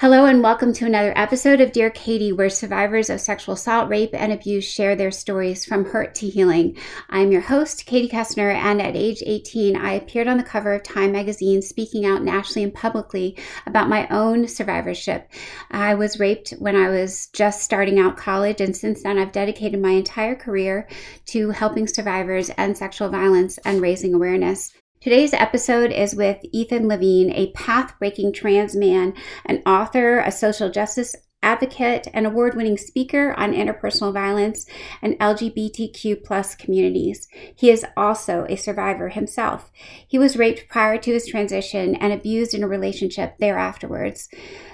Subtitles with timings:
[0.00, 4.12] Hello, and welcome to another episode of Dear Katie, where survivors of sexual assault, rape,
[4.12, 6.76] and abuse share their stories from hurt to healing.
[7.10, 10.84] I'm your host, Katie Koestner, and at age 18, I appeared on the cover of
[10.84, 15.28] Time magazine speaking out nationally and publicly about my own survivorship.
[15.72, 19.82] I was raped when I was just starting out college, and since then, I've dedicated
[19.82, 20.86] my entire career
[21.26, 24.72] to helping survivors and sexual violence and raising awareness.
[25.00, 29.14] Today's episode is with Ethan Levine, a path breaking trans man,
[29.46, 34.66] an author, a social justice advocate, an award winning speaker on interpersonal violence
[35.00, 37.28] and LGBTQ plus communities.
[37.54, 39.70] He is also a survivor himself.
[40.08, 44.28] He was raped prior to his transition and abused in a relationship thereafterwards.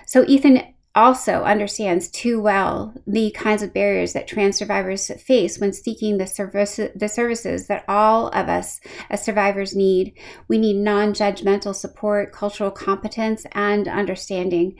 [0.07, 5.73] So, Ethan also understands too well the kinds of barriers that trans survivors face when
[5.73, 8.81] seeking the, service, the services that all of us
[9.11, 10.17] as survivors need.
[10.49, 14.77] We need non judgmental support, cultural competence, and understanding.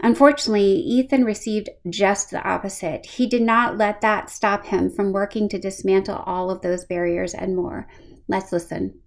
[0.00, 3.06] Unfortunately, Ethan received just the opposite.
[3.06, 7.34] He did not let that stop him from working to dismantle all of those barriers
[7.34, 7.88] and more.
[8.28, 9.00] Let's listen.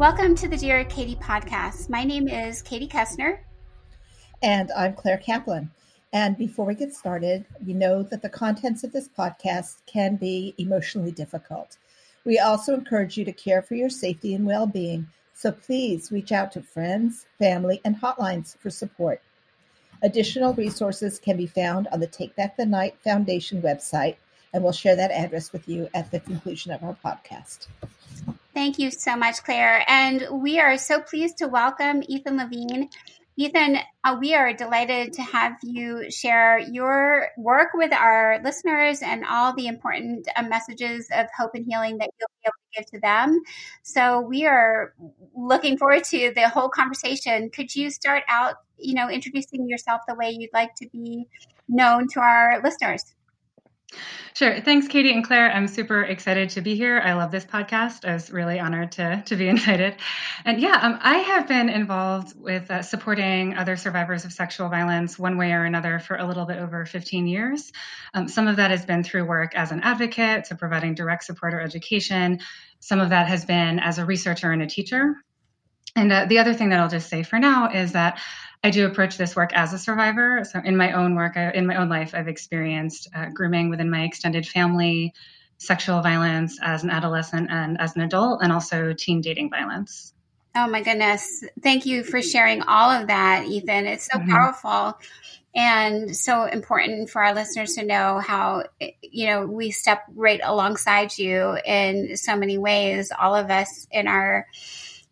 [0.00, 1.90] Welcome to the Dear Katie podcast.
[1.90, 3.40] My name is Katie Koestner.
[4.40, 5.70] And I'm Claire Kaplan.
[6.14, 10.54] And before we get started, you know that the contents of this podcast can be
[10.56, 11.76] emotionally difficult.
[12.24, 16.32] We also encourage you to care for your safety and well being, so please reach
[16.32, 19.20] out to friends, family, and hotlines for support.
[20.02, 24.16] Additional resources can be found on the Take Back the Night Foundation website,
[24.54, 27.66] and we'll share that address with you at the conclusion of our podcast.
[28.54, 29.84] Thank you so much, Claire.
[29.88, 32.88] And we are so pleased to welcome Ethan Levine.
[33.36, 39.24] Ethan, uh, we are delighted to have you share your work with our listeners and
[39.24, 42.86] all the important uh, messages of hope and healing that you'll be able to give
[42.90, 43.40] to them.
[43.82, 44.94] So we are
[45.34, 47.50] looking forward to the whole conversation.
[47.50, 51.26] Could you start out, you know, introducing yourself the way you'd like to be
[51.68, 53.04] known to our listeners?
[54.34, 54.60] Sure.
[54.60, 55.50] Thanks, Katie and Claire.
[55.50, 57.00] I'm super excited to be here.
[57.04, 58.08] I love this podcast.
[58.08, 59.96] I was really honored to, to be invited.
[60.44, 65.18] And yeah, um, I have been involved with uh, supporting other survivors of sexual violence
[65.18, 67.72] one way or another for a little bit over 15 years.
[68.14, 71.52] Um, some of that has been through work as an advocate, so providing direct support
[71.52, 72.40] or education.
[72.78, 75.16] Some of that has been as a researcher and a teacher.
[75.96, 78.20] And uh, the other thing that I'll just say for now is that
[78.62, 80.44] I do approach this work as a survivor.
[80.44, 83.90] So, in my own work, I, in my own life, I've experienced uh, grooming within
[83.90, 85.14] my extended family,
[85.56, 90.12] sexual violence as an adolescent and as an adult, and also teen dating violence.
[90.54, 91.44] Oh my goodness.
[91.62, 93.86] Thank you for sharing all of that, Ethan.
[93.86, 94.30] It's so mm-hmm.
[94.30, 94.98] powerful
[95.54, 98.64] and so important for our listeners to know how,
[99.00, 104.06] you know, we step right alongside you in so many ways, all of us in
[104.06, 104.46] our,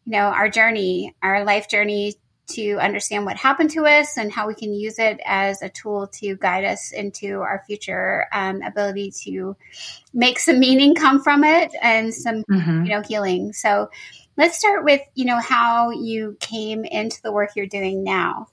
[0.05, 2.15] you know, our journey, our life journey
[2.49, 6.07] to understand what happened to us and how we can use it as a tool
[6.07, 9.57] to guide us into our future um, ability to
[10.13, 12.85] make some meaning come from it and some mm-hmm.
[12.85, 13.53] you know healing.
[13.53, 13.91] So
[14.37, 18.49] let's start with you know how you came into the work you're doing now.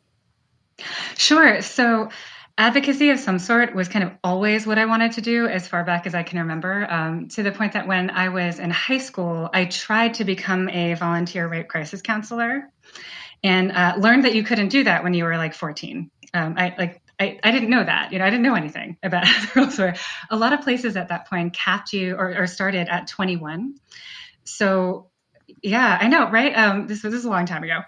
[1.16, 1.62] Sure.
[1.62, 2.10] So
[2.58, 5.84] advocacy of some sort was kind of always what I wanted to do as far
[5.84, 8.98] back as I can remember, um, to the point that when I was in high
[8.98, 12.70] school, I tried to become a volunteer rape crisis counselor
[13.46, 16.10] and uh, learned that you couldn't do that when you were like 14.
[16.34, 18.12] Um, I like I, I didn't know that.
[18.12, 19.94] You know, I didn't know anything about how the rules were.
[20.32, 23.76] A lot of places at that point capped you or, or started at 21.
[24.44, 25.12] So
[25.62, 26.54] yeah, I know, right?
[26.58, 27.82] Um, this was this was a long time ago.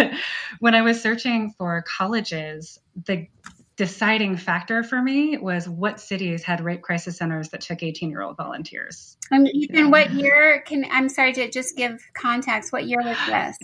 [0.60, 3.28] when I was searching for colleges, the
[3.76, 8.22] deciding factor for me was what cities had rape crisis centers that took 18 year
[8.22, 9.18] old volunteers.
[9.30, 9.86] Um, Ethan, yeah.
[9.88, 12.72] what year can I'm sorry to just give context?
[12.72, 13.58] What year was this?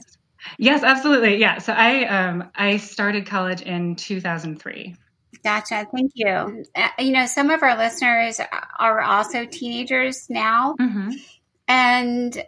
[0.59, 1.37] Yes, absolutely.
[1.37, 1.59] Yeah.
[1.59, 4.97] So I um, I started college in 2003.
[5.43, 5.87] Gotcha.
[5.93, 6.65] Thank you.
[6.75, 8.41] Uh, you know, some of our listeners
[8.79, 10.77] are also teenagers now.
[10.79, 11.11] Mm-hmm.
[11.67, 12.45] And,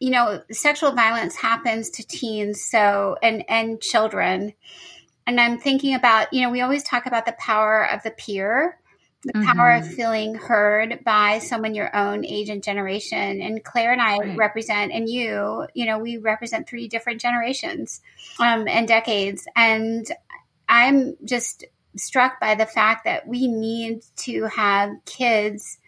[0.00, 4.52] you know, sexual violence happens to teens, so, and, and children.
[5.26, 8.78] And I'm thinking about, you know, we always talk about the power of the peer
[9.24, 9.52] the mm-hmm.
[9.52, 9.94] power of mm-hmm.
[9.94, 13.40] feeling heard by someone your own age and generation.
[13.40, 14.36] And Claire and I right.
[14.36, 18.00] represent, and you, you know, we represent three different generations
[18.38, 19.46] um, and decades.
[19.56, 20.06] And
[20.68, 21.64] I'm just
[21.96, 25.78] struck by the fact that we need to have kids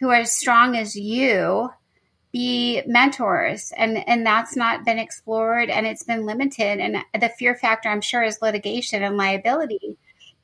[0.00, 1.70] who are as strong as you
[2.32, 7.54] be mentors and and that's not been explored and it's been limited and the fear
[7.54, 9.96] factor i'm sure is litigation and liability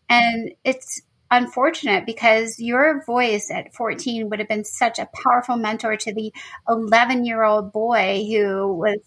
[0.09, 1.03] and it's
[1.33, 6.33] unfortunate because your voice at 14 would have been such a powerful mentor to the
[6.69, 8.99] 11 year old boy who was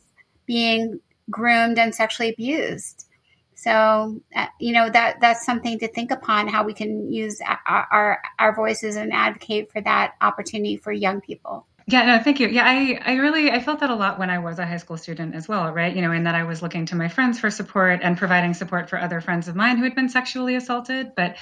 [0.46, 1.00] being
[1.30, 3.06] groomed and sexually abused.
[3.54, 7.88] So, uh, you know, that that's something to think upon how we can use our,
[7.90, 11.66] our, our voices and advocate for that opportunity for young people.
[11.88, 12.48] Yeah, no, thank you.
[12.48, 14.98] Yeah, I, I really I felt that a lot when I was a high school
[14.98, 15.96] student as well, right?
[15.96, 18.90] You know, in that I was looking to my friends for support and providing support
[18.90, 21.36] for other friends of mine who had been sexually assaulted, but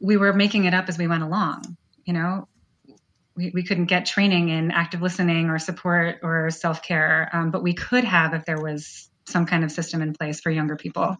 [0.00, 2.48] we were making it up as we went along, you know.
[3.36, 7.62] We, we couldn't get training in active listening or support or self care, um, but
[7.62, 11.16] we could have if there was some kind of system in place for younger people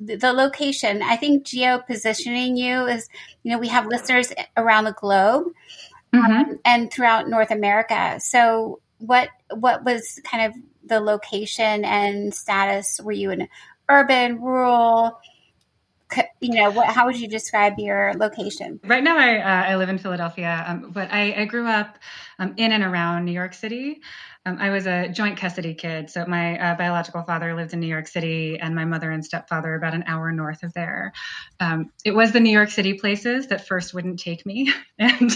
[0.00, 3.08] the location i think geo positioning you is
[3.44, 5.44] you know we have listeners around the globe
[6.14, 6.32] mm-hmm.
[6.32, 8.18] um, and throughout North America.
[8.20, 13.00] So, what what was kind of the location and status?
[13.02, 13.48] Were you in
[13.88, 15.18] urban, rural?
[16.40, 18.80] You know, what, how would you describe your location?
[18.84, 21.98] Right now, I uh, I live in Philadelphia, um, but I, I grew up
[22.38, 24.00] um, in and around New York City.
[24.44, 26.10] Um, I was a joint custody kid.
[26.10, 29.74] So my uh, biological father lived in New York City, and my mother and stepfather
[29.74, 31.12] about an hour north of there.
[31.60, 35.30] Um, it was the New York City places that first wouldn't take me, and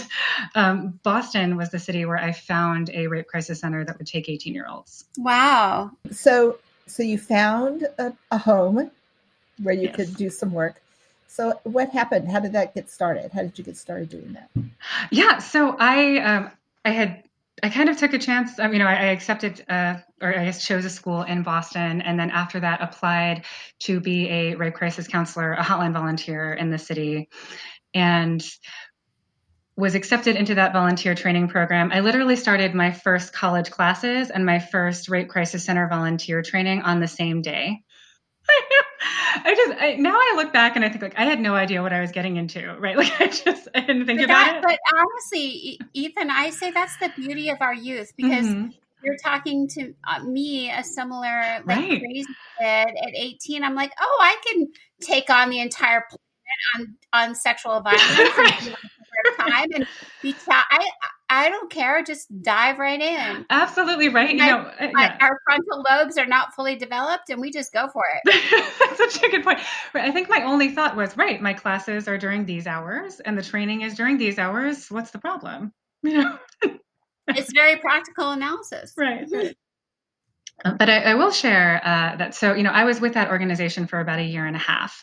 [0.55, 4.28] um, Boston was the city where I found a rape crisis center that would take
[4.28, 5.05] 18 year olds.
[5.17, 5.93] Wow.
[6.11, 8.90] So, so you found a, a home
[9.62, 9.97] where you yes.
[9.97, 10.81] could do some work.
[11.29, 12.31] So what happened?
[12.31, 13.32] How did that get started?
[13.32, 14.50] How did you get started doing that?
[15.11, 16.50] Yeah, so I um,
[16.85, 17.25] I had
[17.62, 18.58] I kind of took a chance.
[18.58, 22.03] Um, you know, I, I accepted, uh, or I guess chose a school in Boston,
[22.03, 23.44] and then after that, applied
[23.81, 27.29] to be a rape crisis counselor, a hotline volunteer in the city,
[27.94, 28.44] and
[29.76, 31.91] was accepted into that volunteer training program.
[31.93, 36.82] I literally started my first college classes and my first rape crisis center volunteer training
[36.82, 37.82] on the same day.
[39.44, 41.83] I just I, now I look back and I think like I had no idea
[41.83, 42.97] what I was getting into, right?
[43.06, 44.62] Like I just I didn't think but about that, it.
[44.62, 48.69] But honestly, Ethan, I say that's the beauty of our youth because mm-hmm.
[49.03, 52.00] you're talking to uh, me, a similar like right.
[52.00, 52.27] crazy
[52.59, 53.65] kid at 18.
[53.65, 54.69] I'm like, oh, I can
[55.00, 58.77] take on the entire planet on on sexual violence.
[59.38, 59.87] time and
[60.23, 60.88] be I
[61.28, 62.02] I don't care.
[62.05, 63.46] Just dive right in.
[63.50, 64.31] Absolutely right.
[64.31, 65.17] You know, uh, yeah.
[65.20, 68.76] our frontal lobes are not fully developed, and we just go for it.
[68.78, 69.58] That's such a good point.
[69.94, 73.43] I think my only thought was, right, my classes are during these hours, and the
[73.43, 74.88] training is during these hours.
[74.90, 75.73] What's the problem?
[76.02, 76.38] You know,
[77.28, 79.26] it's very practical analysis, right?
[80.64, 82.34] Uh, but I, I, will share uh, that.
[82.34, 85.02] So, you know, I was with that organization for about a year and a half.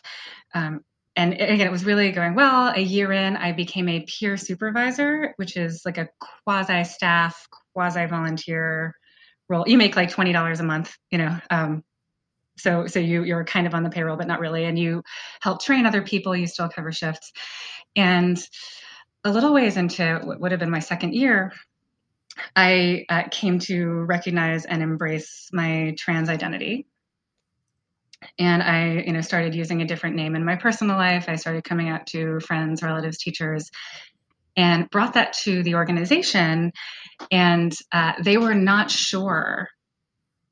[0.54, 0.82] Um,
[1.16, 2.72] and again, it was really going well.
[2.74, 6.08] A year in, I became a peer supervisor, which is like a
[6.44, 8.94] quasi staff, quasi volunteer
[9.48, 9.64] role.
[9.66, 11.38] You make like twenty dollars a month, you know.
[11.50, 11.84] Um,
[12.56, 15.02] so so you you're kind of on the payroll, but not really, and you
[15.40, 16.34] help train other people.
[16.34, 17.32] You still cover shifts,
[17.94, 18.38] and
[19.22, 21.52] a little ways into what would have been my second year,
[22.56, 26.86] I uh, came to recognize and embrace my trans identity
[28.38, 31.28] and i you know started using a different name in my personal life.
[31.28, 33.70] I started coming out to friends relatives teachers
[34.56, 36.70] and brought that to the organization.
[37.32, 39.68] And uh, they were not sure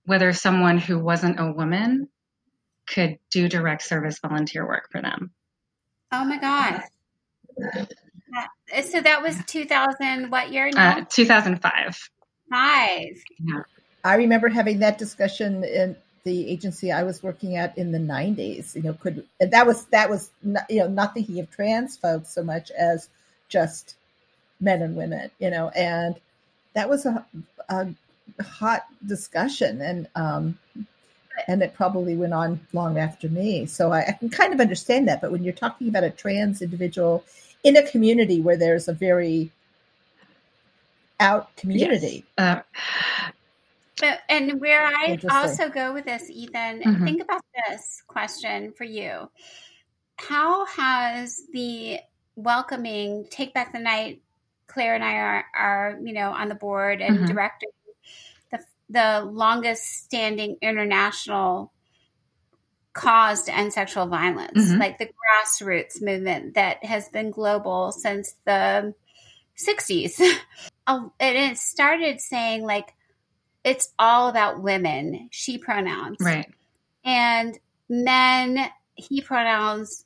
[0.07, 2.09] whether someone who wasn't a woman
[2.89, 5.31] could do direct service volunteer work for them.
[6.11, 6.83] Oh my god
[8.83, 10.99] so that was 2000 what year now?
[10.99, 12.11] Uh, 2005
[12.51, 13.23] five.
[13.39, 13.63] Yeah.
[14.05, 18.75] i remember having that discussion in the agency I was working at in the 90s.
[18.75, 21.97] You know, could and that was that was not, you know not thinking of trans
[21.97, 23.09] folks so much as
[23.49, 23.97] just
[24.61, 25.31] men and women.
[25.39, 26.17] You know, and
[26.75, 27.25] that was a,
[27.69, 27.89] a
[28.43, 30.59] hot discussion, and um,
[31.49, 33.67] and it probably went on long after me.
[33.67, 35.21] So I, I can kind of understand that.
[35.21, 37.25] But when you're talking about a trans individual
[37.65, 39.51] in a community where there's a very
[41.21, 42.25] out community.
[42.37, 42.59] Yes.
[42.59, 43.31] Uh,
[44.29, 47.05] and where I also go with this, Ethan, mm-hmm.
[47.05, 49.31] think about this question for you.
[50.17, 51.99] How has the
[52.37, 54.23] welcoming Take Back the Night,
[54.67, 57.27] Claire and I are, are you know, on the board and mm-hmm.
[57.27, 57.71] directing
[58.51, 58.59] the,
[58.91, 61.73] the longest standing international
[62.93, 64.79] cause to end sexual violence, mm-hmm.
[64.79, 68.95] like the grassroots movement that has been global since the
[69.57, 70.21] 60s.
[70.87, 72.95] and it started saying, like,
[73.65, 76.17] it's all about women, she pronouns.
[76.21, 76.51] Right.
[77.05, 80.05] And men, he pronouns,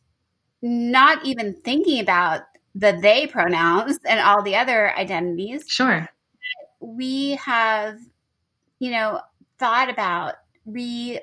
[0.63, 2.43] not even thinking about
[2.75, 5.65] the they pronouns and all the other identities.
[5.67, 6.09] Sure.
[6.81, 7.99] We have,
[8.79, 9.21] you know,
[9.59, 10.35] thought about
[10.67, 11.21] re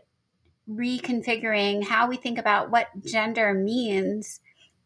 [0.69, 4.39] reconfiguring how we think about what gender means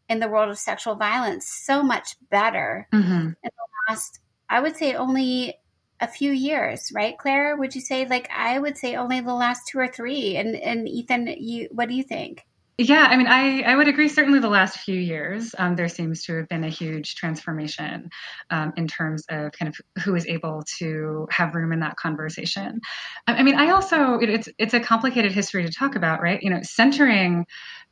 [0.09, 3.11] in the world of sexual violence so much better mm-hmm.
[3.11, 3.51] in the
[3.87, 5.55] last, I would say, only
[5.99, 7.55] a few years, right, Claire?
[7.55, 10.35] Would you say like I would say only the last two or three?
[10.37, 12.45] And and Ethan, you what do you think?
[12.79, 14.07] Yeah, I mean, I, I would agree.
[14.07, 18.11] Certainly, the last few years, um, there seems to have been a huge transformation
[18.51, 22.79] um, in terms of kind of who is able to have room in that conversation.
[23.25, 26.41] I, I mean, I also it's it's a complicated history to talk about, right?
[26.43, 27.47] You know, centering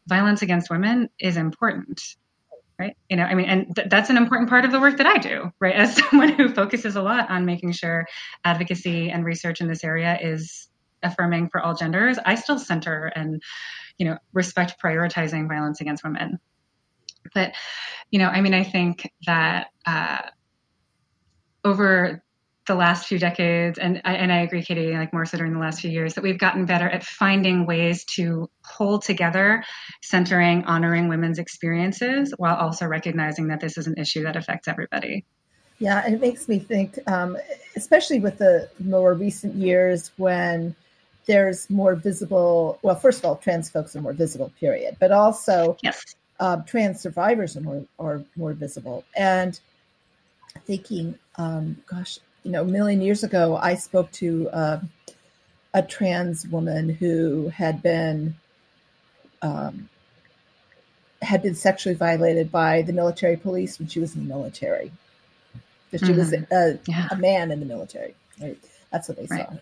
[0.07, 1.99] violence against women is important
[2.79, 2.95] right?
[3.09, 5.17] You know i mean and th- that's an important part of the work that i
[5.17, 5.75] do right?
[5.83, 8.05] As someone who focuses a lot on making sure
[8.43, 10.67] advocacy and research in this area is
[11.03, 13.41] affirming for all genders i still center and
[13.97, 16.39] you know respect prioritizing violence against women.
[17.33, 17.53] But
[18.11, 20.21] you know i mean i think that uh,
[21.63, 22.23] over
[22.67, 25.59] the last few decades, and I, and I agree, Katie, like more so during the
[25.59, 29.63] last few years, that we've gotten better at finding ways to hold together,
[30.01, 35.25] centering, honoring women's experiences, while also recognizing that this is an issue that affects everybody.
[35.79, 37.37] Yeah, it makes me think, um,
[37.75, 40.75] especially with the more recent years when
[41.25, 45.77] there's more visible, well, first of all, trans folks are more visible, period, but also
[45.83, 46.03] yes.
[46.39, 49.03] uh, trans survivors are more, are more visible.
[49.15, 49.59] And
[50.65, 54.79] thinking, um, gosh, you know, a million years ago, I spoke to uh,
[55.73, 58.35] a trans woman who had been
[59.41, 59.89] um,
[61.23, 64.91] had been sexually violated by the military police when she was in the military.
[65.89, 66.19] Because she mm-hmm.
[66.19, 67.07] was a, yeah.
[67.09, 68.13] a, man in the military.
[68.39, 68.57] Right?
[68.91, 69.47] That's what they right.
[69.49, 69.57] saw.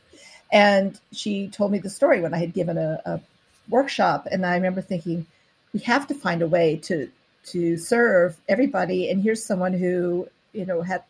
[0.52, 3.22] And she told me the story when I had given a, a
[3.70, 5.26] workshop, and I remember thinking,
[5.74, 7.10] we have to find a way to
[7.46, 9.10] to serve everybody.
[9.10, 11.04] And here's someone who you know had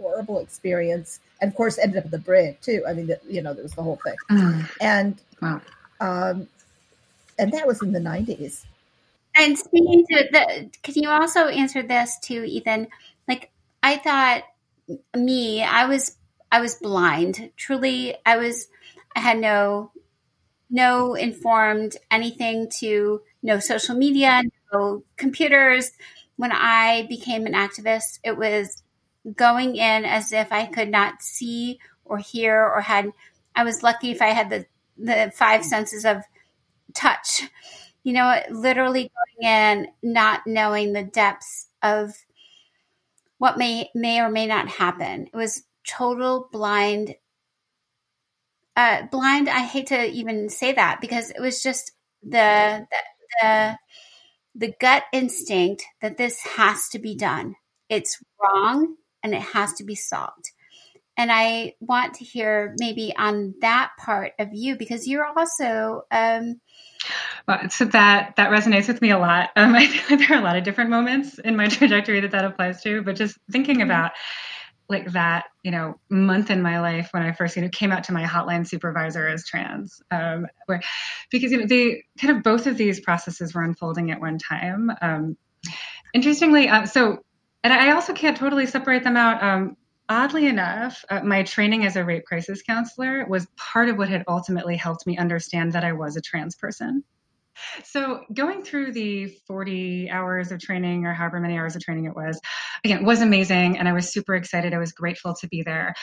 [0.00, 2.82] horrible experience, and of course ended up in the brig too.
[2.88, 4.70] I mean, the, you know, there was the whole thing, mm.
[4.80, 5.60] and wow.
[6.00, 6.48] um,
[7.38, 8.66] and that was in the nineties.
[9.38, 12.88] And speaking to the, can you also answer this too, Ethan?
[13.28, 13.50] Like,
[13.82, 14.44] I thought
[15.14, 16.16] me, I was,
[16.50, 17.50] I was blind.
[17.54, 18.68] Truly, I was,
[19.14, 19.90] I had no,
[20.70, 24.40] no informed anything to no social media,
[24.72, 25.90] no computers.
[26.36, 28.82] When I became an activist, it was
[29.34, 33.10] going in as if I could not see or hear or had
[33.54, 34.66] I was lucky if I had the
[34.98, 36.22] the five senses of
[36.94, 37.42] touch.
[38.02, 39.10] You know, literally
[39.42, 42.14] going in not knowing the depths of
[43.38, 45.26] what may may or may not happen.
[45.26, 47.14] It was total blind
[48.76, 51.92] uh, blind i hate to even say that because it was just
[52.22, 52.96] the, the
[53.40, 53.78] the
[54.54, 57.54] the gut instinct that this has to be done
[57.88, 60.52] it's wrong and it has to be solved.
[61.18, 66.02] And I want to hear maybe on that part of you because you're also.
[66.10, 66.60] Um,
[67.48, 69.50] well, so that that resonates with me a lot.
[69.56, 72.30] Um, I feel like there are a lot of different moments in my trajectory that
[72.30, 73.02] that applies to.
[73.02, 73.90] But just thinking mm-hmm.
[73.90, 74.12] about
[74.88, 78.04] like that, you know, month in my life when I first, you know, came out
[78.04, 80.80] to my hotline supervisor as trans, um, where
[81.32, 84.92] because you know they kind of both of these processes were unfolding at one time.
[85.00, 85.36] Um,
[86.14, 87.24] interestingly, uh, so
[87.66, 89.42] and I also can't totally separate them out.
[89.42, 89.76] Um,
[90.08, 94.22] oddly enough, uh, my training as a rape crisis counselor was part of what had
[94.28, 97.02] ultimately helped me understand that I was a trans person.
[97.82, 102.14] So, going through the 40 hours of training or however many hours of training it
[102.14, 102.40] was,
[102.84, 103.78] again, was amazing.
[103.78, 104.72] And I was super excited.
[104.72, 105.94] I was grateful to be there.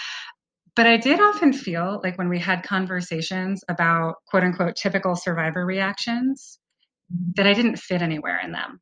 [0.75, 5.65] But I did often feel like when we had conversations about quote unquote typical survivor
[5.65, 6.59] reactions,
[7.35, 8.81] that I didn't fit anywhere in them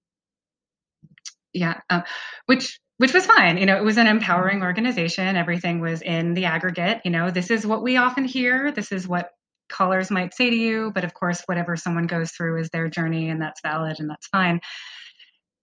[1.54, 2.04] yeah um,
[2.46, 5.36] which which was fine you know it was an empowering organization.
[5.36, 9.08] Everything was in the aggregate you know this is what we often hear this is
[9.08, 9.30] what
[9.70, 13.30] callers might say to you but of course whatever someone goes through is their journey
[13.30, 14.60] and that's valid and that's fine.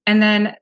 [0.06, 0.54] And then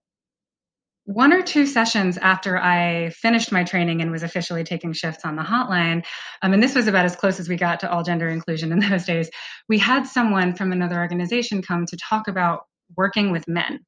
[1.07, 5.37] one or two sessions after I finished my training and was officially taking shifts on
[5.37, 6.05] the hotline,
[6.43, 8.81] um, and this was about as close as we got to all gender inclusion in
[8.91, 9.31] those days,
[9.69, 12.63] we had someone from another organization come to talk about
[12.97, 13.79] working with men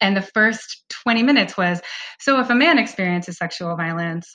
[0.00, 1.80] and the first 20 minutes was
[2.18, 4.34] so if a man experiences sexual violence,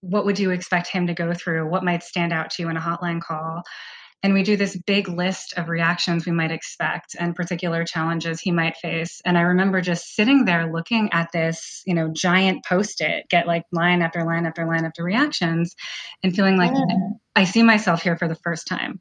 [0.00, 1.68] what would you expect him to go through?
[1.68, 3.62] What might stand out to you in a hotline call?
[4.24, 8.52] And we do this big list of reactions we might expect and particular challenges he
[8.52, 9.20] might face.
[9.24, 13.48] And I remember just sitting there looking at this, you know, giant post it, get
[13.48, 15.74] like line after line after line after reactions,
[16.22, 16.72] and feeling like
[17.34, 19.00] I see myself here for the first time.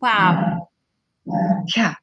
[0.00, 0.68] Wow.
[1.76, 1.94] Yeah.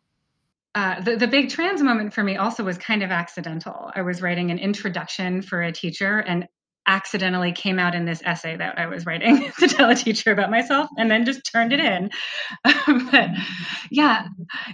[0.74, 3.92] Uh, the, the big trans moment for me also was kind of accidental.
[3.94, 6.48] I was writing an introduction for a teacher, and
[6.88, 10.50] accidentally came out in this essay that I was writing to tell a teacher about
[10.50, 12.10] myself and then just turned it in.
[13.12, 13.30] but
[13.92, 14.28] yeah,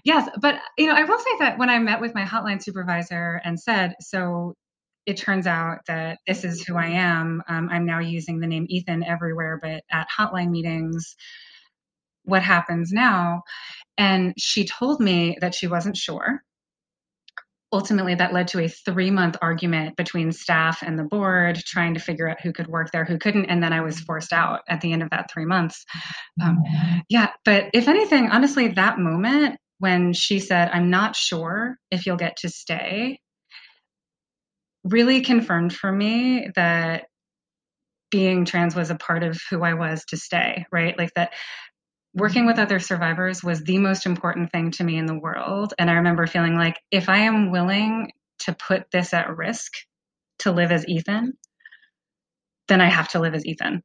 [0.03, 0.29] yes.
[0.41, 3.59] But, you know, I will say that when I met with my hotline supervisor and
[3.59, 4.53] said, so
[5.05, 8.65] it turns out that this is who I am, um, I'm now using the name
[8.69, 11.15] Ethan everywhere, but at hotline meetings,
[12.23, 13.41] what happens now?
[13.97, 16.41] And she told me that she wasn't sure.
[17.73, 21.99] Ultimately that led to a three month argument between staff and the board trying to
[21.99, 24.79] figure out who could work there who couldn't and then i was forced out at
[24.79, 25.83] the end of that three months.
[26.41, 26.63] Um,
[27.09, 32.15] yeah but if anything honestly that moment when she said i'm not sure if you'll
[32.15, 33.19] get to stay
[34.85, 37.07] really confirmed for me that
[38.09, 40.97] being trans was a part of who i was to stay right?
[40.97, 41.33] Like that
[42.17, 45.73] working with other survivors was the most important thing to me in the world.
[45.77, 49.73] And I remember feeling like if I am willing to put this at risk
[50.39, 51.33] to live as Ethan,
[52.67, 53.83] then I have to live as Ethan.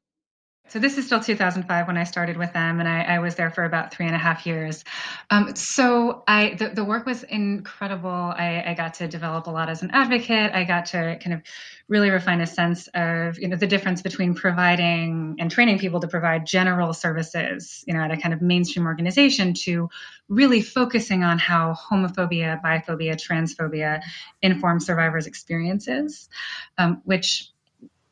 [0.68, 3.50] So this is still 2005 when I started with them, and I, I was there
[3.50, 4.84] for about three and a half years.
[5.28, 8.08] Um, so I the, the, work was incredible.
[8.08, 10.52] I, I, got to develop a lot as an advocate.
[10.54, 11.42] I got to kind of
[11.88, 16.08] really refine a sense of you know the difference between providing and training people to
[16.08, 19.90] provide general services, you know, at a kind of mainstream organization to
[20.28, 24.00] really focusing on how homophobia, biphobia, transphobia
[24.40, 26.30] inform survivors' experiences,
[26.78, 27.51] um, which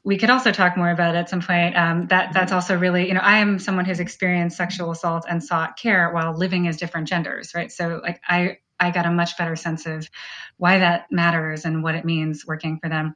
[0.03, 1.77] we could also talk more about at some point.
[1.77, 5.45] Um, that that's also really, you know, I am someone who's experienced sexual assault and
[5.45, 7.71] sought care while living as different genders, right?
[7.71, 10.09] So like I I got a much better sense of
[10.57, 13.15] why that matters and what it means working for them.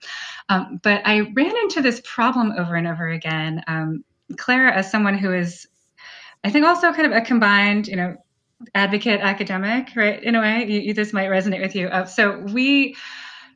[0.50, 3.62] Um, but I ran into this problem over and over again.
[3.66, 4.04] Um,
[4.36, 5.66] Claire, as someone who is,
[6.44, 8.16] I think, also kind of a combined, you know,
[8.74, 10.22] advocate academic, right?
[10.22, 11.88] In a way, you, you, this might resonate with you.
[11.88, 12.94] Uh, so we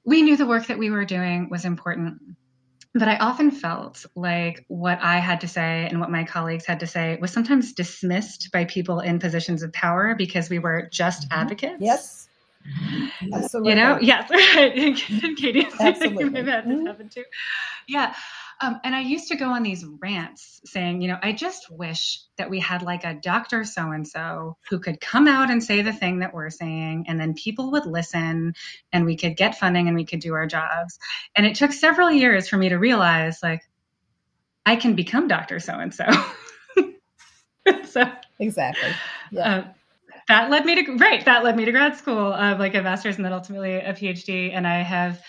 [0.07, 2.23] we knew the work that we were doing was important
[2.99, 6.81] but I often felt like what I had to say and what my colleagues had
[6.81, 11.29] to say was sometimes dismissed by people in positions of power because we were just
[11.29, 11.41] mm-hmm.
[11.41, 11.77] advocates.
[11.81, 12.29] Yes.
[13.33, 13.71] Absolutely.
[13.71, 14.29] You know, yes.
[15.37, 16.25] Katie, Absolutely.
[16.25, 16.87] you may have mm-hmm.
[16.87, 17.25] happen too.
[17.87, 18.15] Yeah.
[18.61, 22.21] Um, and I used to go on these rants saying, you know, I just wish
[22.39, 25.83] that we had like a doctor so and so who could come out and say
[25.83, 28.55] the thing that we're saying, and then people would listen
[28.93, 30.99] and we could get funding and we could do our jobs.
[31.37, 33.63] And it took several years for me to realize, like,
[34.67, 35.61] I can become Dr.
[35.61, 36.07] So and so.
[37.85, 38.91] So exactly.
[39.31, 39.57] Yeah.
[39.57, 39.65] Uh,
[40.29, 41.25] that led me to right.
[41.25, 44.53] That led me to grad school of like a master's and then ultimately a PhD.
[44.55, 45.23] And I have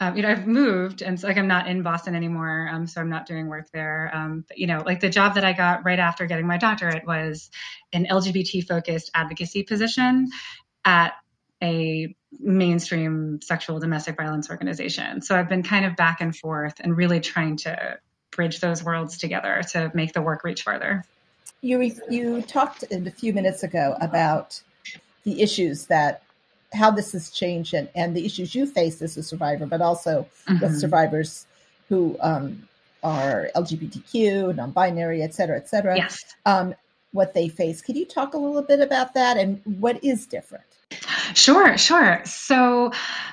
[0.00, 2.68] um, you know, I've moved and so like I'm not in Boston anymore.
[2.72, 4.10] Um, so I'm not doing work there.
[4.14, 7.06] Um, but you know, like the job that I got right after getting my doctorate
[7.06, 7.50] was
[7.92, 10.28] an LGBT focused advocacy position
[10.86, 11.12] at
[11.62, 15.20] a mainstream sexual domestic violence organization.
[15.20, 17.98] So I've been kind of back and forth and really trying to
[18.30, 21.04] bridge those worlds together to make the work reach farther.
[21.60, 24.62] You you talked a few minutes ago about
[25.24, 26.22] the issues that
[26.72, 30.26] how this has changed and, and the issues you face as a survivor, but also
[30.48, 30.64] mm-hmm.
[30.64, 31.46] with survivors
[31.88, 32.68] who um,
[33.02, 35.96] are LGBTQ, non-binary, et cetera, et cetera.
[35.96, 36.24] Yes.
[36.46, 36.74] Um,
[37.12, 37.82] what they face.
[37.82, 40.64] Can you talk a little bit about that and what is different?
[41.34, 42.20] Sure, sure.
[42.24, 42.92] So,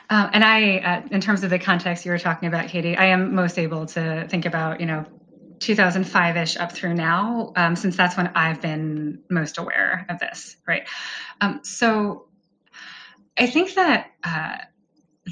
[0.10, 3.06] uh, and I, uh, in terms of the context you were talking about, Katie, I
[3.06, 5.06] am most able to think about, you know,
[5.60, 10.88] 2005ish up through now, um, since that's when I've been most aware of this, right?
[11.42, 12.27] Um, so,
[13.38, 14.58] I think that uh,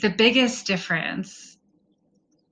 [0.01, 1.57] the biggest difference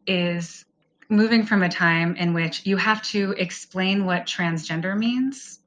[0.08, 0.66] is
[1.10, 5.60] moving from a time in which you have to explain what transgender means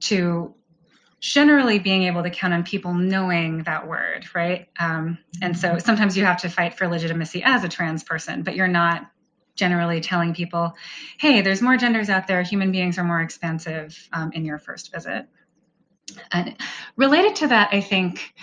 [0.00, 0.54] to
[1.20, 4.68] generally being able to count on people knowing that word, right?
[4.78, 8.56] Um, and so sometimes you have to fight for legitimacy as a trans person, but
[8.56, 9.10] you're not
[9.54, 10.72] generally telling people,
[11.18, 14.92] hey, there's more genders out there, human beings are more expansive um, in your first
[14.92, 15.26] visit.
[16.32, 16.56] And
[16.96, 18.34] related to that, I think,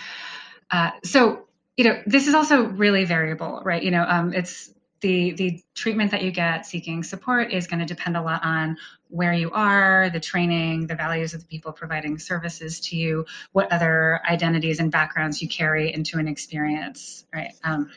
[0.70, 3.82] uh, so, you know, this is also really variable, right?
[3.82, 7.86] You know, um, it's the the treatment that you get seeking support is going to
[7.86, 8.76] depend a lot on
[9.08, 13.70] where you are the training the values of the people providing services to you what
[13.72, 17.90] other identities and backgrounds you carry into an experience right um,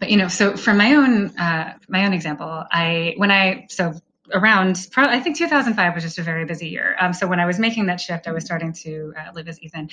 [0.00, 3.94] but you know so from my own uh, my own example i when i so
[4.32, 6.96] around i think 2005 was just a very busy year.
[7.00, 9.60] Um, so when i was making that shift i was starting to uh, live as
[9.62, 9.90] ethan.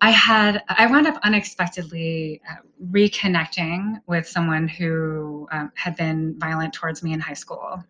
[0.00, 2.56] I had i wound up unexpectedly uh,
[2.90, 7.84] reconnecting with someone who um, had been violent towards me in high school.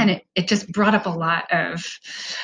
[0.00, 1.84] And it, it just brought up a lot of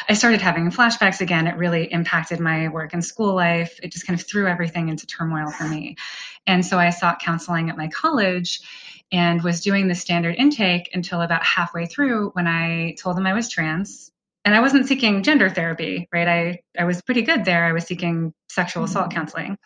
[0.09, 1.46] i started having flashbacks again.
[1.48, 3.78] It really impacted my work and school life.
[3.83, 5.96] It just kind of threw everything into turmoil for me
[6.46, 8.61] And so I sought counseling at my college
[9.12, 13.35] and was doing the standard intake until about halfway through when I told them I
[13.35, 14.11] was trans.
[14.44, 16.26] And I wasn't seeking gender therapy, right?
[16.26, 17.64] I, I was pretty good there.
[17.64, 19.18] I was seeking sexual assault mm-hmm.
[19.18, 19.59] counseling.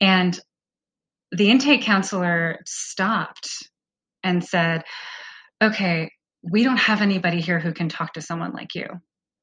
[0.00, 0.38] And
[1.30, 3.68] the intake counselor stopped
[4.22, 4.84] and said,
[5.62, 6.10] okay,
[6.42, 8.86] we don't have anybody here who can talk to someone like you.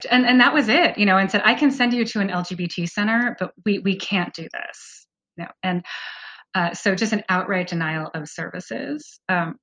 [0.10, 2.30] And, and that was it, you know, and said, I can send you to an
[2.30, 5.08] LGBT center, but we, we can't do this.
[5.38, 5.48] No.
[5.62, 5.84] And
[6.56, 9.20] uh, so just an outright denial of services.
[9.30, 9.58] Um,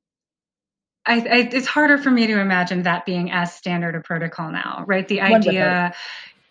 [1.04, 4.84] I, I, it's harder for me to imagine that being as standard a protocol now,
[4.86, 5.06] right?
[5.06, 5.94] The idea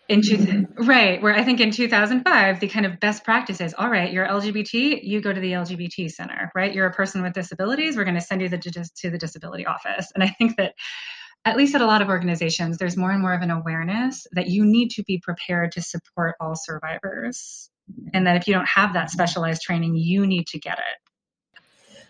[0.08, 0.84] in mm-hmm.
[0.84, 3.74] right where I think in 2005 the kind of best practices.
[3.76, 6.72] All right, you're LGBT, you go to the LGBT center, right?
[6.72, 10.10] You're a person with disabilities, we're going to send you the, to the disability office.
[10.14, 10.74] And I think that
[11.44, 14.48] at least at a lot of organizations, there's more and more of an awareness that
[14.48, 17.70] you need to be prepared to support all survivors
[18.12, 21.38] and that if you don't have that specialized training, you need to get it.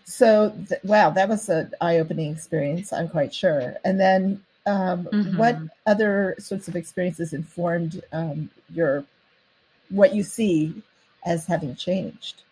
[0.05, 3.75] So, th- wow, that was an eye opening experience, I'm quite sure.
[3.83, 5.37] And then, um, mm-hmm.
[5.37, 9.05] what other sorts of experiences informed um, your
[9.89, 10.81] what you see
[11.25, 12.43] as having changed?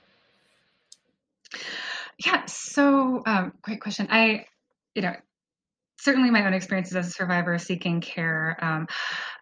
[2.25, 4.07] Yeah, so um, great question.
[4.09, 4.45] I,
[4.93, 5.15] you know,
[5.99, 8.57] certainly my own experiences as a survivor seeking care.
[8.61, 8.88] Um,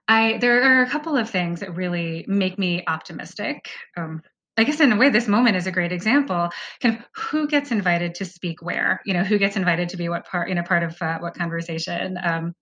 [0.07, 3.69] I there are a couple of things that really make me optimistic.
[3.97, 4.21] Um,
[4.55, 6.49] I guess in a way, this moment is a great example.
[6.79, 10.09] Kind of who gets invited to speak where, you know, who gets invited to be
[10.09, 12.19] what part, you know, part of uh, what conversation.
[12.23, 12.53] Um,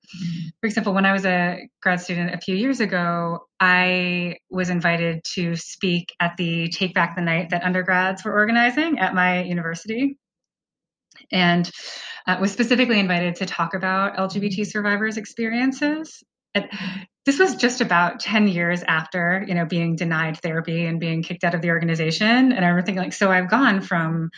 [0.62, 5.21] for example, when I was a grad student a few years ago, I was invited
[5.34, 10.17] to speak at the Take Back the Night that undergrads were organizing at my university,
[11.30, 11.69] and
[12.25, 16.23] uh, was specifically invited to talk about LGBT survivors' experiences
[17.25, 21.43] this was just about 10 years after you know being denied therapy and being kicked
[21.43, 22.51] out of the organization.
[22.51, 24.29] And i remember thinking like so i've gone from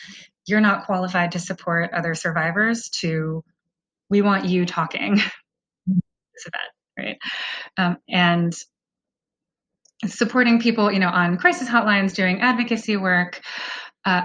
[0.46, 3.44] you're not qualified to support other survivors to
[4.10, 5.20] we want you talking.
[6.36, 7.18] This event right?
[7.78, 8.54] Um, and
[10.08, 13.40] supporting people you know on crisis hotlines doing advocacy work.
[14.04, 14.24] Uh,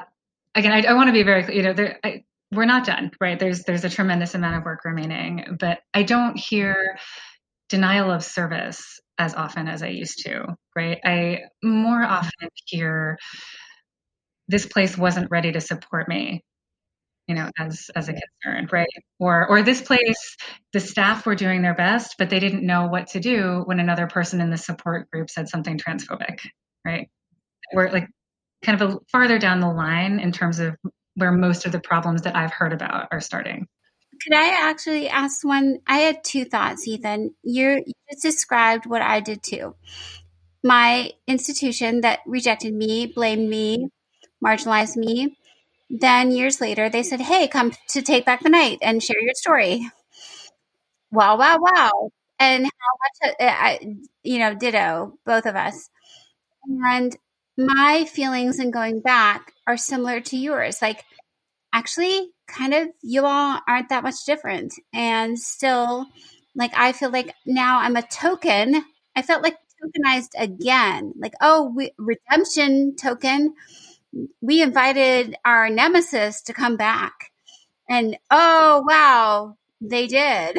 [0.55, 3.11] again i, I want to be very clear, you know there, I, we're not done
[3.21, 3.39] right?
[3.39, 6.99] There's there's a tremendous amount of work remaining but i don't hear
[7.69, 10.99] denial of service as often as I used to, right?
[11.05, 13.19] I more often hear
[14.49, 16.43] this place wasn't ready to support me,
[17.27, 18.89] you know, as as a concern, right?
[19.19, 20.37] Or or this place,
[20.73, 24.07] the staff were doing their best, but they didn't know what to do when another
[24.07, 26.39] person in the support group said something transphobic,
[26.85, 27.09] right?
[27.75, 28.09] We're like
[28.65, 30.77] kind of a farther down the line in terms of
[31.15, 33.67] where most of the problems that I've heard about are starting.
[34.23, 35.79] Could I actually ask one?
[35.87, 37.35] I had two thoughts, Ethan.
[37.43, 39.75] You're, you just described what I did too.
[40.65, 43.89] My institution that rejected me, blamed me,
[44.45, 45.37] marginalized me.
[45.91, 49.35] Then years later, they said, "Hey, come to take back the night and share your
[49.35, 49.91] story."
[51.11, 52.11] Wow, wow, wow!
[52.39, 53.79] And how much, uh, I,
[54.23, 55.89] you know, ditto, both of us.
[56.65, 57.17] And
[57.57, 60.83] my feelings in going back are similar to yours.
[60.83, 61.05] Like,
[61.73, 64.75] actually, kind of you all aren't that much different.
[64.93, 66.07] And still,
[66.55, 68.85] like, I feel like now I'm a token.
[69.17, 71.13] I felt like tokenized again.
[71.19, 73.55] Like, oh, we, redemption token.
[74.41, 77.31] We invited our nemesis to come back.
[77.89, 80.59] And oh, wow, they did.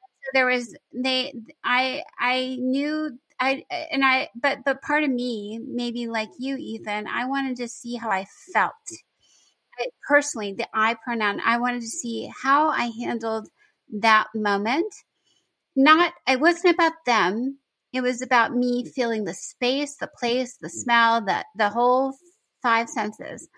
[0.34, 1.32] there was, they,
[1.64, 7.06] I, I knew I and I but but part of me maybe like you Ethan
[7.06, 8.72] I wanted to see how I felt
[10.06, 13.48] personally, the I pronoun, I wanted to see how I handled
[14.00, 14.92] that moment.
[15.74, 17.58] Not, it wasn't about them.
[17.92, 22.14] It was about me feeling the space, the place, the smell, the, the whole
[22.62, 23.48] five senses.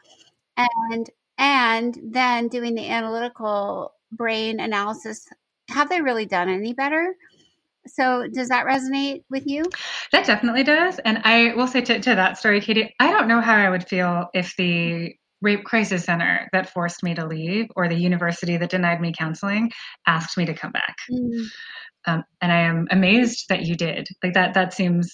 [0.56, 5.26] And, and then doing the analytical brain analysis.
[5.70, 7.14] Have they really done any better?
[7.86, 9.64] So does that resonate with you?
[10.12, 10.98] That definitely does.
[11.00, 13.88] And I will say to, to that story, Katie, I don't know how I would
[13.88, 18.70] feel if the rape crisis center that forced me to leave or the university that
[18.70, 19.70] denied me counseling
[20.06, 20.96] asked me to come back.
[21.10, 21.46] Mm.
[22.06, 24.08] um, and i am amazed that you did.
[24.22, 25.12] Like that that seems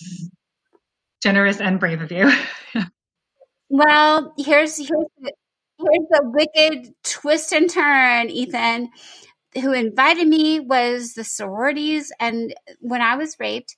[1.23, 2.31] generous and brave of you.
[3.71, 5.33] Well here's here's the,
[5.79, 8.91] here's the wicked twist and turn ethan.
[9.61, 13.77] Who invited me was the sororities and when i was raped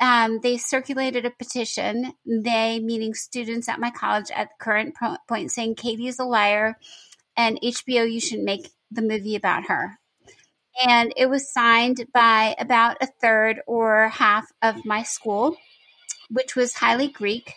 [0.00, 4.94] um, they circulated a petition, they meaning students at my college at the current
[5.28, 6.76] point saying Katie is a liar
[7.36, 9.98] and HBO, you shouldn't make the movie about her.
[10.86, 15.56] And it was signed by about a third or half of my school,
[16.30, 17.54] which was highly Greek.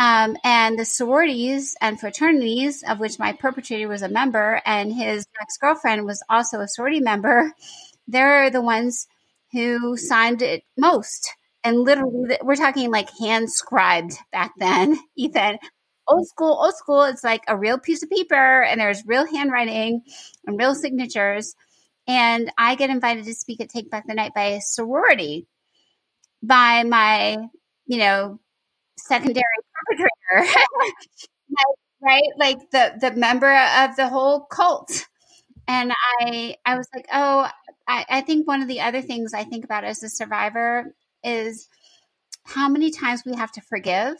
[0.00, 5.26] Um, and the sororities and fraternities, of which my perpetrator was a member and his
[5.40, 7.52] ex girlfriend was also a sorority member,
[8.06, 9.08] they're the ones
[9.52, 11.34] who signed it most.
[11.64, 15.58] And literally, we're talking like hand scribed back then, Ethan.
[16.08, 17.04] Old school, old school.
[17.04, 20.02] It's like a real piece of paper, and there's real handwriting
[20.46, 21.54] and real signatures.
[22.06, 25.46] And I get invited to speak at Take Back the Night by a sorority
[26.42, 27.36] by my,
[27.86, 28.40] you know,
[28.98, 29.44] secondary
[29.74, 30.60] perpetrator,
[32.02, 32.22] right?
[32.38, 35.06] Like the the member of the whole cult.
[35.68, 37.48] And I I was like, oh,
[37.88, 41.68] I, I think one of the other things I think about as a survivor is
[42.44, 44.16] how many times we have to forgive.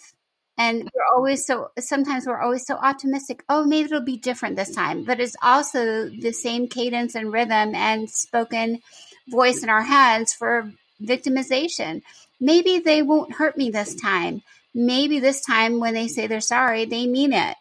[0.57, 0.89] And mm-hmm.
[0.95, 3.45] we're always so, sometimes we're always so optimistic.
[3.49, 5.05] Oh, maybe it'll be different this time.
[5.05, 8.81] But it's also the same cadence and rhythm and spoken
[9.29, 12.03] voice in our heads for victimization.
[12.41, 14.43] Maybe they won't hurt me this time.
[14.75, 17.57] Maybe this time when they say they're sorry, they mean it.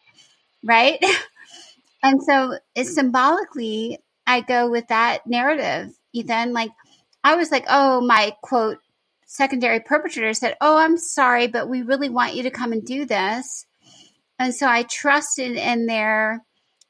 [0.64, 1.04] Right.
[2.04, 6.54] and so it's symbolically, I go with that narrative, Ethan.
[6.54, 6.72] Like,
[7.24, 8.80] I was like, oh, my quote,
[9.28, 13.06] secondary perpetrator said, oh, I'm sorry, but we really want you to come and do
[13.06, 13.66] this.
[14.40, 16.44] And so I trusted in their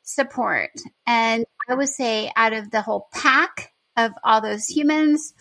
[0.03, 0.71] support.
[1.05, 5.33] And I would say, out of the whole pack of all those humans,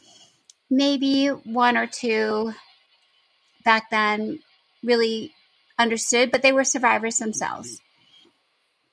[0.71, 2.53] maybe one or two
[3.65, 4.41] back then
[4.83, 5.33] really
[5.79, 7.81] understood, but they were survivors themselves.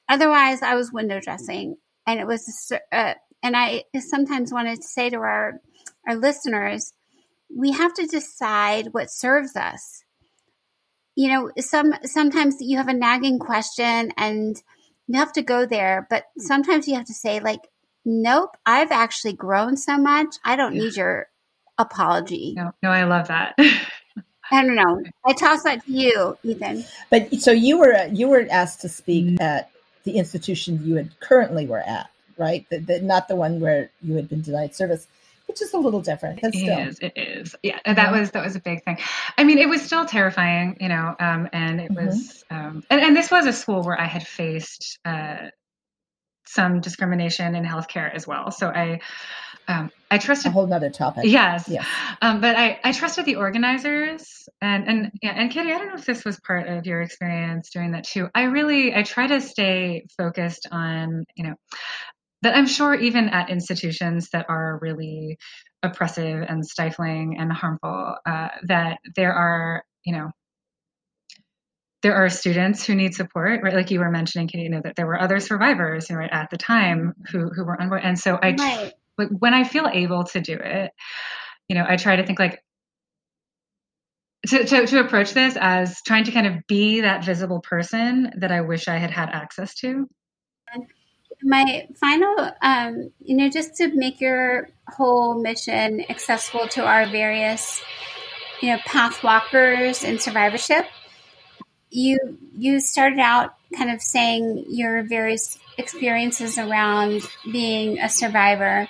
[0.09, 5.09] Otherwise, I was window dressing, and it was, uh, and I sometimes wanted to say
[5.09, 5.61] to our
[6.05, 6.93] our listeners,
[7.55, 10.03] we have to decide what serves us.
[11.15, 14.55] You know, some sometimes you have a nagging question, and
[15.07, 17.61] you have to go there, but sometimes you have to say, like,
[18.05, 21.27] nope, I've actually grown so much, I don't need your
[21.77, 22.53] apology.
[22.55, 23.55] No, no, I love that.
[24.51, 25.03] I don't know.
[25.25, 26.85] I toss that to you, Ethan.
[27.09, 29.41] But so you were you were asked to speak mm-hmm.
[29.41, 29.69] at
[30.03, 32.65] the institution you had currently were at, right?
[32.69, 35.07] The, the, not the one where you had been denied service,
[35.53, 36.39] which is a little different.
[36.41, 36.79] It still.
[36.79, 36.99] is.
[36.99, 37.55] It is.
[37.61, 38.19] Yeah, that yeah.
[38.19, 38.97] was that was a big thing.
[39.37, 42.07] I mean, it was still terrifying, you know, um, and it mm-hmm.
[42.07, 45.49] was, um, and, and this was a school where I had faced uh,
[46.47, 48.49] some discrimination in healthcare as well.
[48.49, 48.99] So I
[49.67, 51.25] um, I trusted a whole nother topic.
[51.25, 51.69] Yes.
[51.69, 51.85] yes.
[52.21, 55.95] Um, but I, I trusted the organizers and, and, yeah, and Katie, I don't know
[55.95, 58.27] if this was part of your experience doing that too.
[58.35, 61.55] I really, I try to stay focused on, you know,
[62.43, 65.37] that I'm sure even at institutions that are really
[65.81, 70.31] oppressive and stifling and harmful, uh, that there are, you know,
[72.03, 73.73] there are students who need support, right?
[73.73, 76.31] Like you were mentioning, Katie, you know, that there were other survivors, you know, right,
[76.31, 78.01] at the time who who were unborn.
[78.03, 80.91] And so I right like when I feel able to do it,
[81.67, 82.61] you know, I try to think like
[84.47, 88.51] to, to, to approach this as trying to kind of be that visible person that
[88.51, 90.07] I wish I had had access to.
[91.43, 97.81] My final, um, you know, just to make your whole mission accessible to our various,
[98.61, 100.85] you know, path walkers in survivorship.
[101.89, 108.87] You you started out kind of saying your various experiences around being a survivor.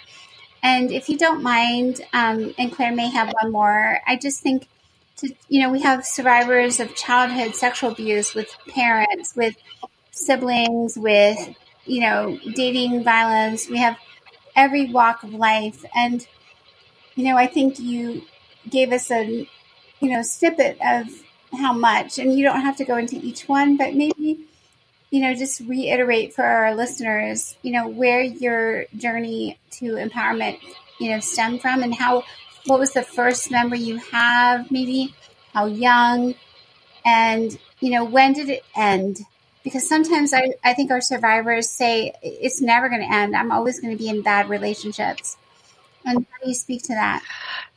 [0.61, 4.67] And if you don't mind, um, and Claire may have one more, I just think
[5.17, 9.55] to, you know, we have survivors of childhood sexual abuse with parents, with
[10.11, 11.55] siblings, with,
[11.85, 13.69] you know, dating violence.
[13.69, 13.97] We have
[14.55, 15.83] every walk of life.
[15.95, 16.25] And,
[17.15, 18.23] you know, I think you
[18.69, 19.47] gave us a,
[19.99, 21.07] you know, snippet of
[21.57, 24.47] how much, and you don't have to go into each one, but maybe
[25.13, 30.57] you know, just reiterate for our listeners, you know, where your journey to empowerment,
[30.99, 32.23] you know, stem from and how,
[32.65, 35.13] what was the first memory you have, maybe
[35.53, 36.33] how young,
[37.05, 39.19] and, you know, when did it end?
[39.63, 43.35] Because sometimes I, I think our survivors say it's never going to end.
[43.35, 45.37] I'm always going to be in bad relationships.
[46.05, 47.23] And how do you speak to that?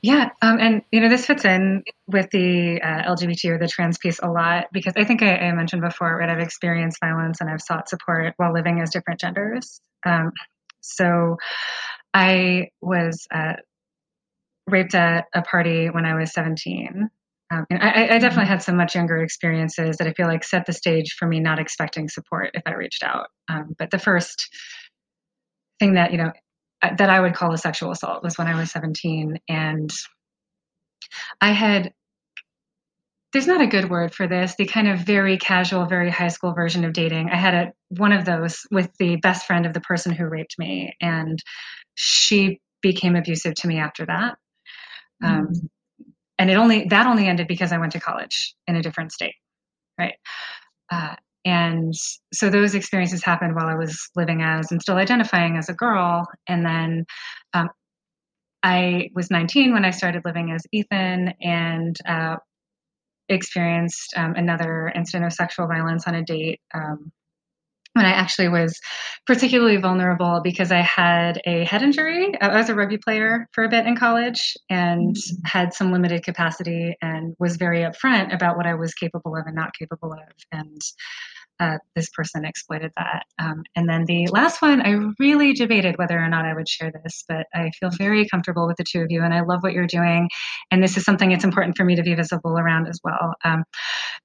[0.02, 3.98] Yeah, um, and you know this fits in with the uh, LGBT or the trans
[3.98, 6.28] piece a lot because I think I, I, mentioned before, right?
[6.28, 9.80] I've experienced violence and I've sought support while living as different genders.
[10.04, 10.32] Um,
[10.80, 11.36] so
[12.12, 13.54] I was uh,
[14.66, 17.10] raped at a party when I was 17.
[17.52, 20.66] Um, and I, I, definitely had some much younger experiences that I feel like set
[20.66, 23.28] the stage for me not expecting support if I reached out.
[23.48, 24.48] Um, but the first
[25.78, 26.32] thing that you know
[26.82, 29.38] that I would call a sexual assault was when I was 17.
[29.48, 29.90] And
[31.40, 31.92] I had,
[33.32, 36.52] there's not a good word for this, the kind of very casual, very high school
[36.52, 37.30] version of dating.
[37.30, 40.58] I had a, one of those with the best friend of the person who raped
[40.58, 40.94] me.
[41.00, 41.42] And
[41.94, 44.36] she became abusive to me after that.
[45.22, 45.66] Um, mm-hmm.
[46.38, 49.34] And it only, that only ended because I went to college in a different state.
[49.98, 50.14] right?
[50.90, 51.14] Uh,
[51.46, 51.94] and
[52.32, 56.26] so those experiences happened while I was living as and still identifying as a girl.
[56.48, 57.06] And then
[57.54, 57.70] um,
[58.64, 62.36] I was 19 when I started living as Ethan and uh,
[63.28, 66.60] experienced um, another incident of sexual violence on a date.
[66.74, 67.12] Um,
[67.96, 68.78] when I actually was
[69.26, 72.38] particularly vulnerable because I had a head injury.
[72.40, 75.36] I was a rugby player for a bit in college and mm-hmm.
[75.44, 79.56] had some limited capacity and was very upfront about what I was capable of and
[79.56, 80.20] not capable of.
[80.52, 80.80] And
[81.58, 83.24] uh, this person exploited that.
[83.38, 86.92] Um, and then the last one, I really debated whether or not I would share
[86.92, 89.72] this, but I feel very comfortable with the two of you, and I love what
[89.72, 90.28] you're doing.
[90.70, 93.34] And this is something it's important for me to be visible around as well.
[93.44, 93.64] Um,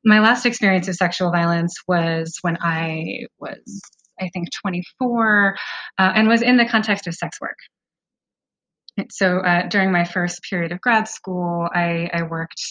[0.03, 3.81] my last experience of sexual violence was when I was,
[4.19, 5.55] I think, 24,
[5.97, 7.57] uh, and was in the context of sex work.
[9.09, 12.61] So uh, during my first period of grad school, I, I worked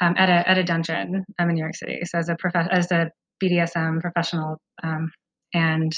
[0.00, 2.00] um, at a at a dungeon um, in New York City.
[2.04, 3.10] So as a prof- as a
[3.42, 5.10] BDSM professional, um,
[5.54, 5.92] and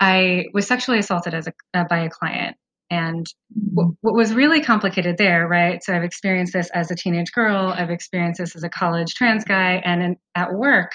[0.00, 2.56] I was sexually assaulted as a uh, by a client.
[2.88, 3.26] And
[3.74, 5.82] w- what was really complicated there, right?
[5.82, 7.74] So I've experienced this as a teenage girl.
[7.76, 10.92] I've experienced this as a college trans guy, and in, at work,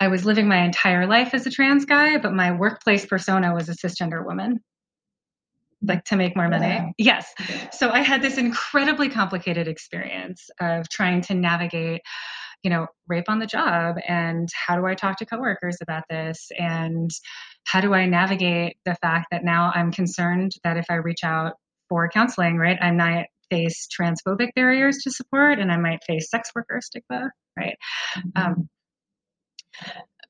[0.00, 3.68] I was living my entire life as a trans guy, but my workplace persona was
[3.68, 4.60] a cisgender woman
[5.86, 6.94] like to make more money.
[6.98, 7.22] Yeah.
[7.26, 7.34] Yes.
[7.72, 12.02] So I had this incredibly complicated experience of trying to navigate
[12.64, 16.48] you know, rape on the job and how do I talk to coworkers about this
[16.58, 17.10] and
[17.64, 21.54] how do I navigate the fact that now I'm concerned that if I reach out
[21.88, 26.50] for counseling, right, I might face transphobic barriers to support and I might face sex
[26.54, 27.76] worker stigma, right?
[28.16, 28.42] Mm-hmm.
[28.42, 28.68] Um,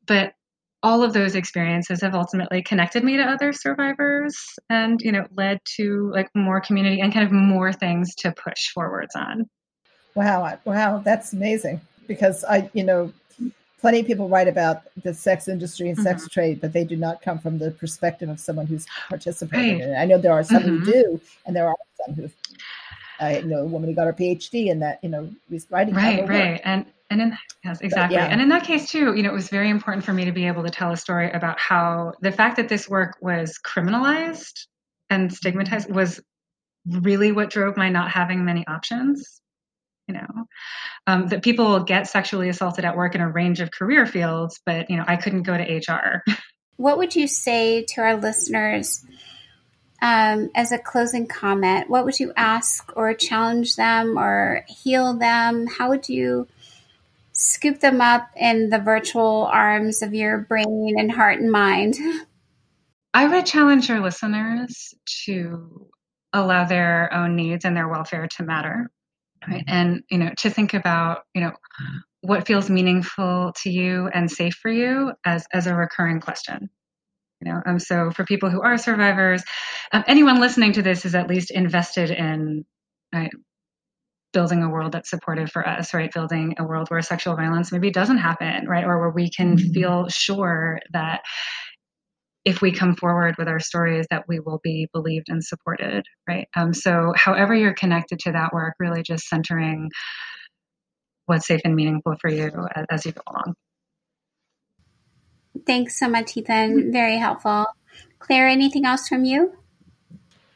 [0.07, 0.35] but
[0.83, 4.37] all of those experiences have ultimately connected me to other survivors
[4.69, 8.69] and you know led to like more community and kind of more things to push
[8.75, 9.49] forwards on
[10.15, 13.13] wow wow that's amazing because I, you know,
[13.81, 16.31] plenty of people write about the sex industry and sex mm-hmm.
[16.31, 19.83] trade, but they do not come from the perspective of someone who's participating right.
[19.83, 19.97] in it.
[19.97, 20.85] I know there are some mm-hmm.
[20.85, 22.31] who do, and there are some who.
[23.21, 25.95] I know a woman who got her PhD in that you know was writing.
[25.95, 28.17] Right, right, and and in yes, exactly.
[28.17, 28.25] Yeah.
[28.27, 30.47] And in that case too, you know, it was very important for me to be
[30.47, 34.67] able to tell a story about how the fact that this work was criminalized
[35.11, 36.21] and stigmatized was
[36.87, 39.43] really what drove my not having many options
[40.09, 40.47] you know
[41.07, 44.91] um, that people get sexually assaulted at work in a range of career fields but
[44.91, 46.23] you know i couldn't go to hr
[46.77, 49.05] what would you say to our listeners
[50.05, 51.89] um, as a closing comment?
[51.89, 55.67] What would you ask or challenge them or heal them?
[55.67, 56.47] How would you
[57.33, 61.97] scoop them up in the virtual arms of your brain and heart and mind?
[63.15, 64.93] I would challenge your listeners
[65.25, 65.89] to
[66.35, 68.91] allow their own needs and their welfare to matter
[69.49, 69.65] right?
[69.67, 71.53] And you know to think about you know
[72.21, 76.71] what feels meaningful to you and safe for you as as a recurring question.
[77.41, 79.43] You know um, so for people who are survivors
[79.93, 82.65] um, anyone listening to this is at least invested in
[83.13, 83.31] right,
[84.33, 86.13] building a world that's supportive for us right?
[86.13, 88.85] Building a world where sexual violence maybe doesn't happen right?
[88.85, 89.73] Or where we can mm-hmm.
[89.73, 91.23] feel sure that
[92.45, 96.49] if we come forward with our stories that we will be believed and supported right?
[96.57, 99.91] Um, so however you're connected to that work really just centering
[101.27, 103.55] what's safe and meaningful for you as, as you go along.
[105.67, 106.93] Thanks so much ethan.
[106.93, 107.67] Very helpful.
[108.19, 109.57] Claire anything else from you?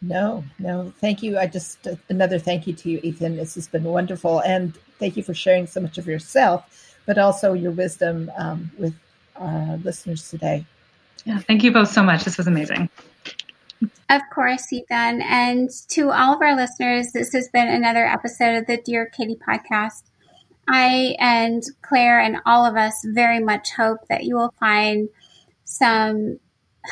[0.01, 0.93] No no.
[1.01, 1.39] Thank you.
[1.39, 3.37] I just uh, another thank you to you ethan.
[3.37, 4.41] This has been wonderful.
[4.41, 8.95] And thank you for sharing so much of yourself but also your wisdom um, with
[9.37, 10.65] our listeners today
[11.25, 12.25] yeah, thank you both so much.
[12.25, 12.89] This was amazing.
[14.11, 15.23] Of course, Ethan.
[15.23, 19.37] And to all of our listeners, this has been another episode of the Dear Katie
[19.37, 20.05] podcast.
[20.67, 25.09] I and Claire and all of us very much hope that you will find
[25.65, 26.41] some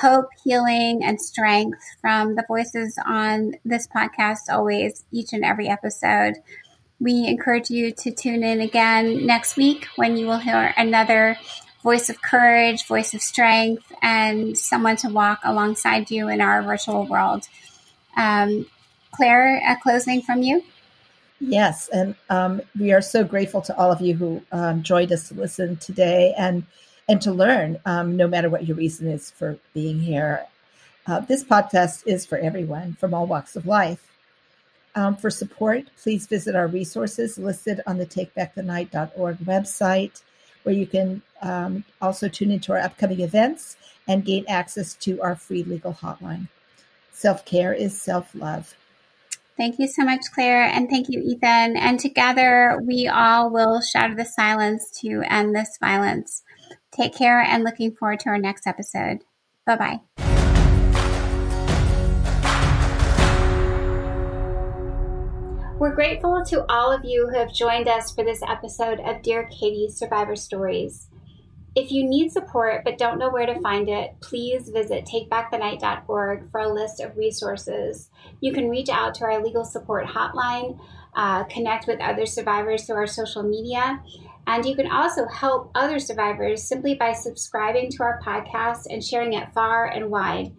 [0.01, 6.35] hope, healing, and strength from the voices on this podcast, always, each and every episode.
[6.99, 11.37] We encourage you to tune in again next week when you will hear another
[11.87, 17.07] voice of courage, voice of strength, and someone to walk alongside you in our virtual
[17.07, 17.46] world.
[18.16, 18.66] Um,
[19.12, 20.64] Claire, a closing from you?
[21.38, 25.29] Yes, and um, we are so grateful to all of you who um, joined us
[25.29, 26.64] to listen today and
[27.09, 30.45] and to learn, um, no matter what your reason is for being here.
[31.07, 34.11] Uh, this podcast is for everyone from all walks of life.
[34.97, 40.22] Um, for support, please visit our resources listed on the TakeBackTheNight.org website
[40.67, 43.77] where you can um, also tune into our upcoming events
[44.09, 46.49] and gain access to our free legal hotline.
[47.12, 48.75] Self care is self love.
[49.57, 51.77] Thank you so much, Claire, and thank you, Ethan.
[51.79, 56.43] And together, we all will shatter the silence to end this violence.
[56.93, 59.21] Take care and looking forward to our next episode.
[59.64, 60.26] Bye bye.
[65.79, 69.47] We're grateful to all of you who have joined us for this episode of Dear
[69.49, 71.09] Katie Survivor Stories.
[71.74, 76.61] If you need support but don't know where to find it, please visit takebackthenight.org for
[76.61, 78.09] a list of resources.
[78.41, 80.81] You can reach out to our legal support hotline,
[81.14, 84.03] uh, connect with other survivors through our social media,
[84.47, 89.35] and you can also help other survivors simply by subscribing to our podcast and sharing
[89.35, 90.57] it far and wide.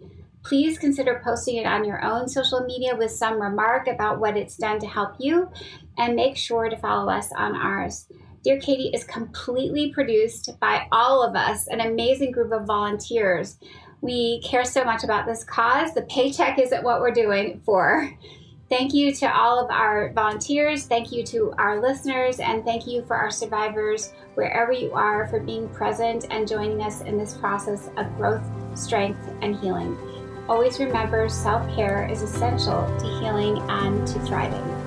[0.48, 4.56] Please consider posting it on your own social media with some remark about what it's
[4.56, 5.50] done to help you,
[5.98, 8.06] and make sure to follow us on ours.
[8.42, 13.58] Dear Katie is completely produced by all of us, an amazing group of volunteers.
[14.00, 15.92] We care so much about this cause.
[15.92, 18.10] The paycheck isn't what we're doing for.
[18.70, 20.86] Thank you to all of our volunteers.
[20.86, 22.40] Thank you to our listeners.
[22.40, 27.02] And thank you for our survivors, wherever you are, for being present and joining us
[27.02, 29.98] in this process of growth, strength, and healing.
[30.48, 34.77] Always remember self care is essential to healing and to thriving.